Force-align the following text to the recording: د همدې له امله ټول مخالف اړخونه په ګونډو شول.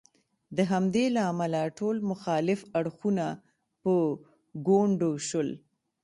د 0.57 0.59
همدې 0.71 1.05
له 1.15 1.21
امله 1.31 1.61
ټول 1.77 1.95
مخالف 2.11 2.59
اړخونه 2.77 3.25
په 3.81 3.93
ګونډو 4.67 5.11
شول. 5.27 5.49